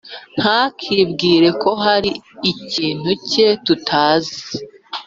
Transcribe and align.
ntakibwire 0.39 1.47
ko 1.61 1.69
hari 1.83 2.11
ikintu 2.51 3.09
cye 3.29 3.47
tutazi 3.65 4.39